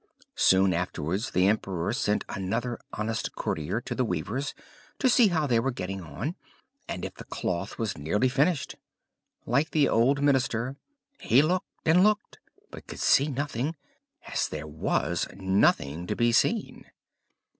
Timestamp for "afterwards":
0.73-1.29